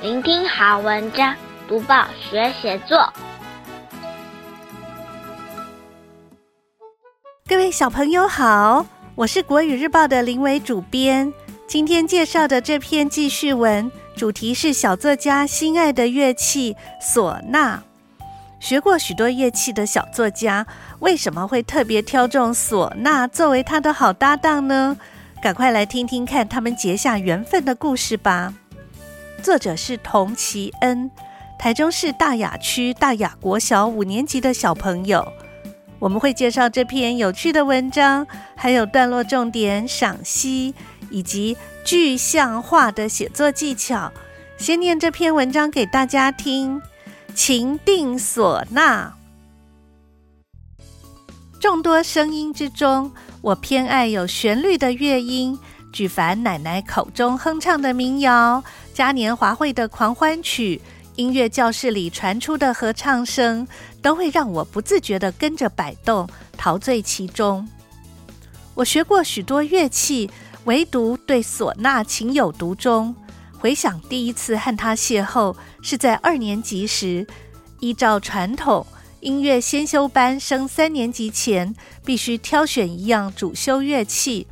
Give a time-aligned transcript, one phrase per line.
[0.00, 1.34] 聆听好文章，
[1.66, 3.12] 读报学写作。
[7.48, 8.86] 各位小朋友好，
[9.16, 11.32] 我是国语日报的林伟主编。
[11.66, 17.82] 今天介绍的这篇记叙文，主题是小作家心爱的乐器唢呐。
[18.60, 20.64] 学过许多乐器的小作家，
[21.00, 24.96] 为什么会特别挑中唢呐作为他的好搭档呢？
[25.42, 28.54] 赶快来听听看他们结下缘分的故事吧。
[29.42, 31.10] 作者是童其恩，
[31.58, 35.26] 台中市大雅区大雅国小五年级的小朋友。
[35.98, 40.74] 我们会介绍这篇有趣的文章，还有段落重点赏析
[41.10, 44.12] 以及具象化的写作技巧。
[44.58, 46.80] 先念这篇文章给大家听。
[47.34, 49.12] 情定唢呐，
[51.60, 55.56] 众多声音之中，我偏爱有旋律的乐音。
[55.92, 58.62] 举凡奶奶口中哼唱的民谣、
[58.98, 60.80] 嘉年华会的狂欢曲、
[61.14, 63.64] 音乐教室里传出的合唱声，
[64.02, 67.68] 都会让我不自觉地跟着摆动，陶醉其中。
[68.74, 70.28] 我学过许多乐器，
[70.64, 73.14] 唯独对唢呐情有独钟。
[73.60, 77.24] 回想第一次和他邂逅，是在二年级时。
[77.78, 78.84] 依照传统，
[79.20, 81.72] 音乐先修班升三年级前
[82.04, 84.48] 必须挑选一样主修乐器，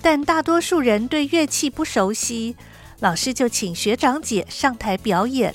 [0.00, 2.56] 但大多数人对乐器不熟悉，
[3.02, 5.52] 老师就请学长姐上台表演。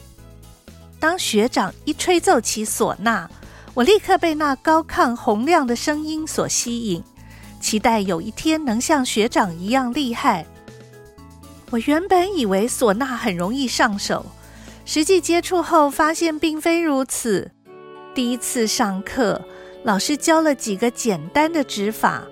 [0.99, 3.29] 当学长一吹奏起唢呐，
[3.73, 7.01] 我立刻被那高亢洪亮的声音所吸引，
[7.61, 10.45] 期待有一天能像学长一样厉害。
[11.69, 14.25] 我原本以为唢呐很容易上手，
[14.83, 17.49] 实际接触后发现并非如此。
[18.13, 19.41] 第一次上课，
[19.85, 22.25] 老师教了几个简单的指法，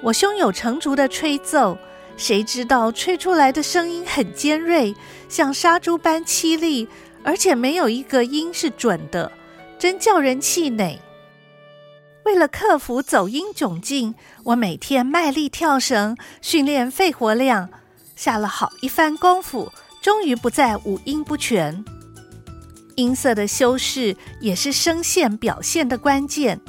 [0.00, 1.76] 我胸有成竹地吹奏，
[2.20, 4.94] 谁知道吹出来的声音很尖锐，
[5.26, 6.86] 像杀猪般凄厉，
[7.24, 9.32] 而且没有一个音是准的，
[9.78, 11.00] 真叫人气馁。
[12.26, 14.14] 为了克服走音窘境，
[14.44, 17.70] 我每天卖力跳绳，训练肺活量。
[18.14, 19.72] 下了好一番功夫，
[20.02, 21.82] 终于不再五音不全。
[22.96, 26.60] 音色的修饰也是声线表现的关键。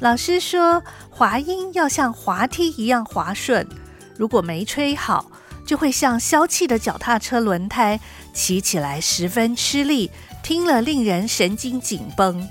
[0.00, 3.68] 老师说，滑音要像滑梯一样滑顺，
[4.16, 5.30] 如果没吹好，
[5.66, 7.98] 就会像消气的脚踏车轮胎，
[8.32, 10.10] 骑起来十分吃力，
[10.42, 12.48] 听了令人神经紧绷。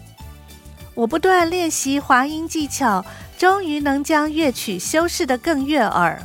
[0.95, 3.05] 我不断练习滑音技巧，
[3.37, 6.21] 终于能将乐曲修饰得更悦耳。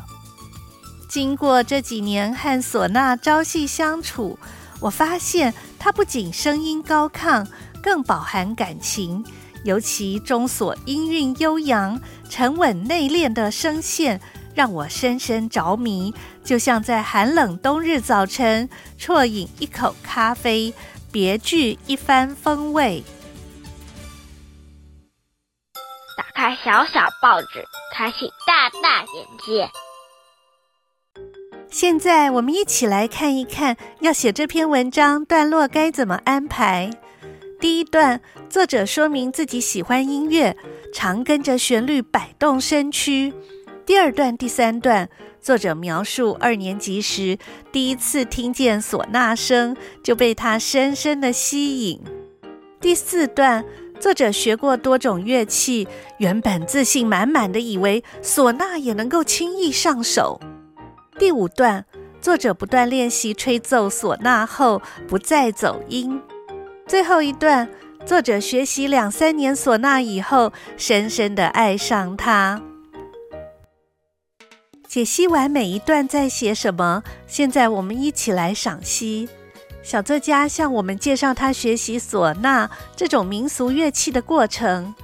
[1.09, 4.39] 经过这几年和唢呐朝夕相处，
[4.81, 7.47] 我发现它不仅声音高亢，
[7.83, 9.25] 更饱含感情。
[9.65, 14.21] 尤其中所音韵悠扬、沉稳内敛的声线，
[14.59, 20.75] 让我深深着迷，就像在寒冷冬日早晨啜饮一口咖啡，
[21.13, 23.05] 别具一番风味。
[26.17, 27.65] 打开小小报纸，
[27.95, 29.71] 开启大大眼界。
[31.71, 36.91] 现在我们一起来看一看，要写这篇文章段落该怎么安排。
[37.61, 38.21] 第一段，
[38.51, 40.57] 作者说明自己喜欢音乐，
[40.93, 43.33] 常跟着旋律摆动身躯。
[43.89, 45.09] 第二段、第三段，
[45.41, 47.39] 作者描述二年级时
[47.73, 51.99] 第一次听见唢呐声，就被它深深的吸引。
[52.83, 53.65] 第四段，
[53.99, 55.89] 作者学过多种乐器，
[56.19, 60.39] 原本自信满满的以为唢呐也能够轻易上手。
[61.19, 61.87] 第五段，
[62.21, 66.21] 作者不断练习吹奏唢呐后，不再走音。
[66.87, 67.67] 最后一段，
[68.05, 72.68] 作者学习两三年唢呐以后，深深的爱上它。
[74.89, 79.29] 解析完每一段在写什么，现在我们一起来赏析。
[79.83, 84.95] 小作家向我们介绍他学习唢呐这种民俗乐器的过程。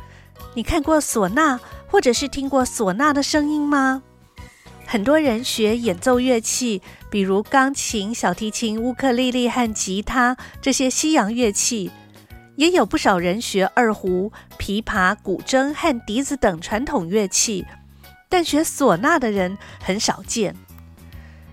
[0.55, 4.03] 你看过唢呐，或者是听过唢呐的声音吗？
[4.87, 6.81] 很多人学演奏乐器，
[7.11, 11.91] 比如钢琴、小提琴、乌克丽丽和吉他这些西洋乐器，
[12.57, 17.67] 也有不少人学二胡、琵琶、古筝和笛子等传统乐器，
[18.35, 20.57] 但学唢呐的人很少见。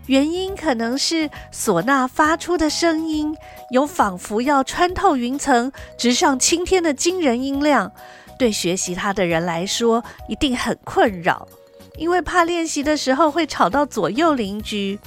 [0.08, 3.38] 原因可能是唢呐发出的声音
[3.70, 7.92] 有仿佛要穿透云层、直上青天的惊人音量，
[8.40, 11.48] 对学习它的人来说一定很困扰。
[11.98, 15.00] 因为怕练习的时候会吵到左右邻居，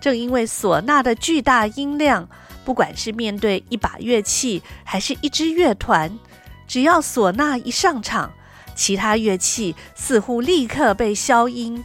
[0.00, 2.28] 正因为唢呐的巨大音量，
[2.64, 6.18] 不管是面对一把乐器还是一支乐团，
[6.66, 8.32] 只要唢呐一上场，
[8.74, 11.84] 其他乐器似乎立刻被消音。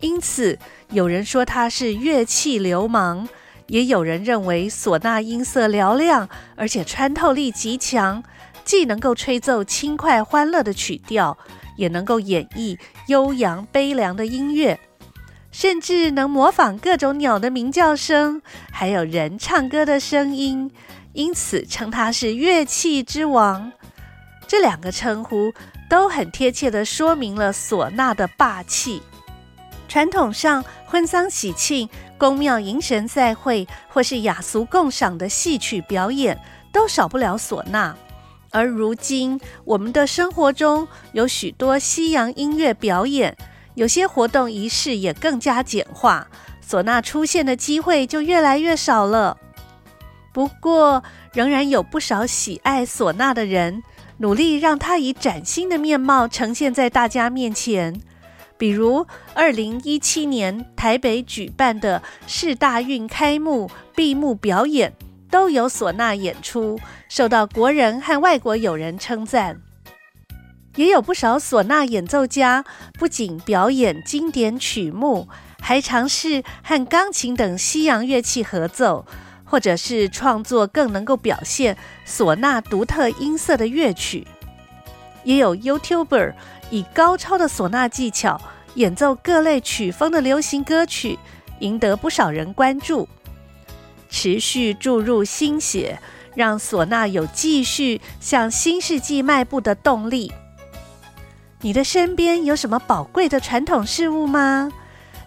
[0.00, 0.58] 因此，
[0.90, 3.26] 有人说他是乐器流氓，
[3.68, 8.22] 也有人认为唢呐音色嘹亮，而且穿透力极强，
[8.64, 11.38] 既能够吹奏轻快欢乐的曲调，
[11.76, 12.78] 也能够演绎
[13.08, 14.78] 悠扬悲凉的音乐，
[15.50, 20.70] 甚至能模仿各种鸟的鸣叫声，还有人唱歌的声音，
[21.14, 23.72] 因此称它是乐器之王。
[24.46, 25.52] 这两个称呼
[25.88, 29.02] 都很贴切地说明了唢呐的霸气。
[29.88, 31.88] 传统上，婚丧喜庆、
[32.18, 36.38] 宫庙迎神赛会，或是雅俗共赏的戏曲表演，
[36.72, 37.96] 都少不了唢呐。
[38.50, 43.36] 而如今，我们的生活中有许多西洋音乐表演，
[43.74, 46.26] 有些活动仪式也更加简化，
[46.66, 49.36] 唢呐出现的机会就越来越少了。
[50.32, 51.02] 不过，
[51.32, 53.82] 仍然有不少喜爱唢呐的人，
[54.18, 58.00] 努力让它以崭新的面貌呈现在大家面前。
[58.58, 64.94] 比如，二零一七年台北举办的市大运开幕、闭幕表演，
[65.30, 69.60] 都有唢呐演出，受到国人和外国友人称赞。
[70.76, 72.64] 也有不少唢呐演奏家，
[72.98, 75.28] 不仅表演经典曲目，
[75.60, 79.04] 还尝试和钢琴等西洋乐器合奏，
[79.46, 84.26] 或者是创作更能够表现唢呐独特音色的乐曲。
[85.24, 86.34] 也有 YouTuber。
[86.68, 88.40] 以高超的唢呐技巧
[88.74, 91.16] 演奏各类曲风的流行歌曲，
[91.60, 93.08] 赢得不少人关注，
[94.10, 96.00] 持续注入心血，
[96.34, 100.32] 让唢呐有继续向新世纪迈步的动力。
[101.60, 104.72] 你的身边有什么宝贵的传统事物吗？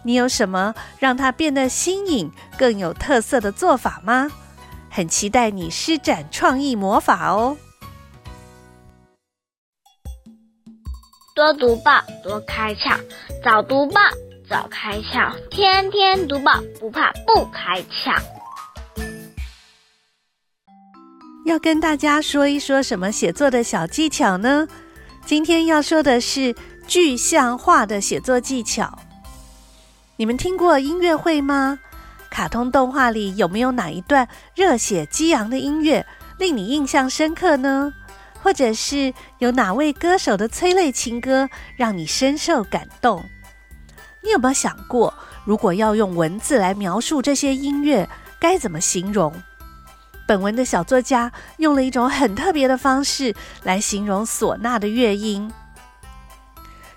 [0.04, 4.30] 你有什么让它变得新颖、更有特色的做法吗？
[4.90, 7.58] 很期待你施展创意魔法哦！
[11.36, 12.98] 多读报，多开窍；
[13.44, 14.02] 早读报，
[14.50, 18.20] 早开窍；天天读报，不怕不开窍。
[21.46, 24.68] 要跟大家说一说什么写作的小技巧呢？
[25.26, 26.56] 今天要说的是
[26.88, 29.00] 具象化的写作技巧。
[30.20, 31.80] 你们听过音乐会吗？
[32.30, 36.06] 卡通动画里有没有哪一段热血激昂的音乐
[36.38, 37.94] 令你印象深刻呢？
[38.44, 43.24] 或者是有哪位歌手的催泪情歌让你深受感动？
[44.22, 45.14] 你有没有想过，
[45.46, 48.10] 如果要用文字来描述这些音乐，
[48.42, 49.34] 该怎么形容？
[50.28, 53.34] 本文的小作家用了一种很特别的方式
[53.64, 55.50] 来形容唢呐的乐音。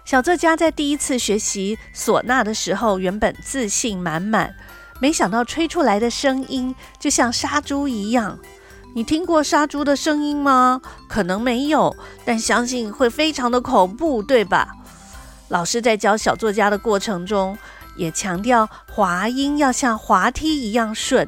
[0.04, 4.54] 小作家在第一次学习唢呐的时候，原本自信满满，
[5.00, 8.38] 没想到吹出来的声音就像杀猪一样。
[8.94, 10.82] 你听过杀猪的声音吗？
[11.08, 14.68] 可能没有，但相信会非常的恐怖，对吧？
[15.48, 17.56] 老师在教小作家的过程中，
[17.96, 21.26] 也强调滑音要像滑梯一样顺，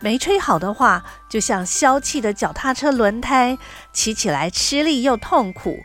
[0.00, 3.58] 没吹好的话，就像消气的脚踏车轮胎，
[3.92, 5.80] 骑起来吃力又痛苦。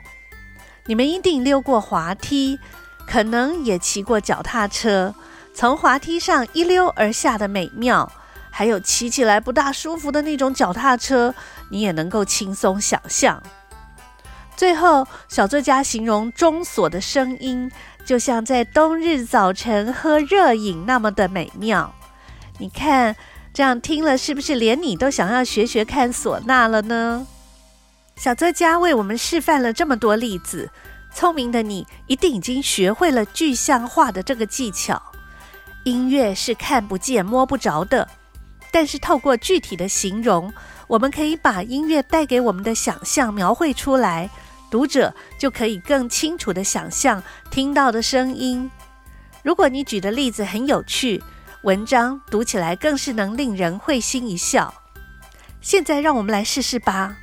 [0.88, 2.60] 你们一定溜过滑梯，
[3.08, 5.16] 可能也骑过脚踏车，
[5.54, 8.12] 从滑梯上一溜而下的美妙。
[8.52, 11.34] 还有骑起来不大舒服的那种脚踏车，
[11.70, 13.42] 你也能够轻松想象。
[14.56, 17.70] 最后，小作家形容钟锁的声音，
[18.06, 21.94] 就像在冬日早晨喝热饮那么的美妙。
[22.60, 23.16] 你看，
[23.54, 27.28] 这样听了是不是连你都想要学学看唢呐了呢？
[28.16, 30.70] 小作家为我们示范了这么多例子，
[31.14, 35.02] 聪明的你一定已经学会了具象化的这个技巧。
[35.84, 38.08] 音乐是看不见摸不着的。
[38.72, 40.52] 但是透过具体的形容，
[40.88, 44.30] 我们可以把音乐带给我们的想象描绘出来，
[44.72, 48.70] 读者就可以更清楚地想象听到的声音。
[49.44, 51.22] 如果你举的例子很有趣，
[51.64, 54.74] 文章读起来更是能令人会心一笑。
[55.62, 57.16] 现在让我们来试试吧。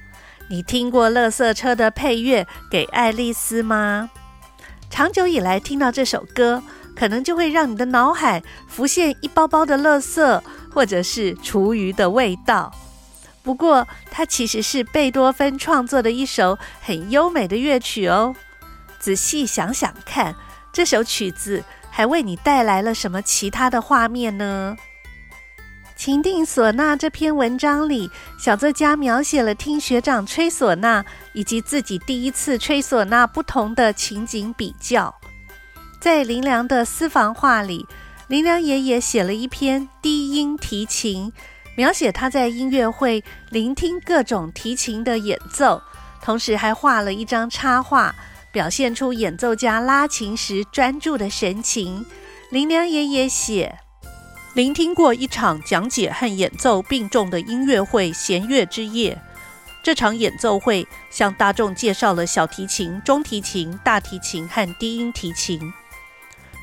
[0.48, 4.10] 你听过《垃圾车》的配乐给爱丽丝吗？
[4.90, 6.62] 长久以来听到这首歌，
[6.94, 10.40] 可能就会让你的脑海浮现一包包的垃圾。
[10.74, 12.72] 或者是厨余的味道。
[13.42, 18.34] 不过，它其实是贝多芬创作的一首很优美的乐曲哦。
[18.98, 20.34] 仔细想想看，
[20.72, 24.74] 这首曲子还为你带来了什么其他的画面呢？
[26.04, 35.14] 《情定唢呐》这篇文章里，小作家描写了听学长吹唢呐，以及自己第一次吹唢呐不同的情景比较。
[36.00, 37.86] 在林良的私房话里。
[38.26, 41.32] 林良爷爷写了一篇低音提琴，
[41.76, 45.80] 描写他在音乐会聆听各种提琴的演奏，
[46.20, 48.12] 同时还画了一张插画，
[48.50, 52.04] 表现出演奏家拉琴时专注的神情。
[52.50, 53.78] 林良爷爷写：
[54.54, 59.18] 聆听过一场讲解和演奏并重的音乐会——弦乐之夜。
[59.82, 65.72] 这场演奏会向大众介绍了小提琴、中提琴、大提琴和低音提琴。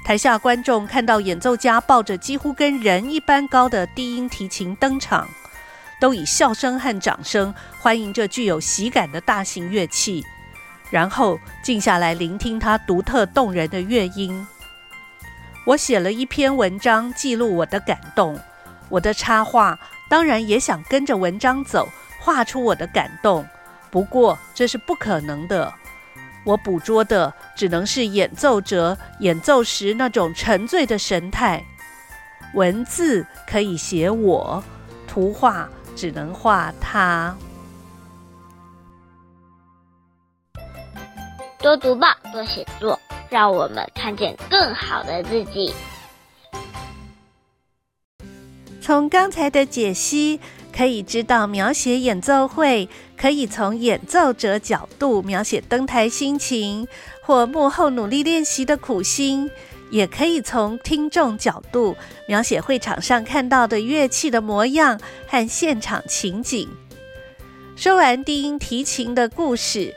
[0.06, 5.28] 台下观众看到演奏家抱着几乎跟人一般高的低音提琴登场，
[6.00, 10.24] 都以笑声和掌声欢迎这具有喜感的大型乐器，
[10.92, 14.46] 然后静下来聆听它独特动人的乐音。
[15.66, 18.40] 我写了一篇文章记录我的感动，
[18.90, 21.88] 我的插画当然也想跟着文章走，
[22.20, 23.46] 画出我的感动。
[23.92, 25.72] 不过这是不可能的，
[26.44, 31.64] 我捕捉的只能是演奏者演奏时那种沉醉的神态。
[32.56, 34.64] 文字可以写我，
[35.08, 37.36] 图画只能画他。
[41.60, 42.99] 多读报，多写作。
[43.30, 45.74] 让我们看见更好的自己。
[48.82, 50.40] 从刚才的解析，
[50.76, 56.88] 可以知道描写演奏会可以从演奏者角度描写登台心情，
[57.22, 59.48] 或幕后努力练习的苦心；
[59.92, 61.96] 也可以从听众角度
[62.28, 66.68] 描写会场上看到的乐器的模样和现场情景。
[67.76, 69.94] 说完低音提琴的故事。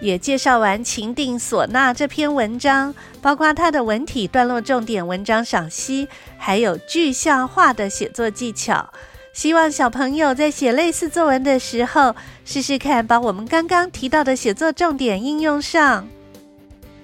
[0.00, 8.90] 也介绍完《情定唢呐》这篇文章，包括它的文体、段落重点、文章赏析，还有具象化的写作技巧。
[9.32, 16.08] 希望小朋友在写类似作文的时候，试试看把我们刚刚提到的写作重点应用上。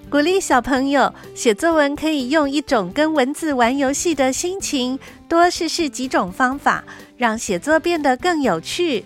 [0.09, 6.83] 鼓励小朋友写作文，可以用一种跟文字玩游戏的心情，多试试几种方法，
[7.17, 9.03] 让写作变得更有趣。